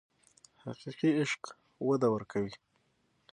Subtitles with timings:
[0.63, 1.43] حقیقي عشق
[1.87, 2.53] وده ورکوي.